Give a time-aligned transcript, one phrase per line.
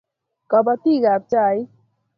[0.49, 1.67] Kabatik ab chaik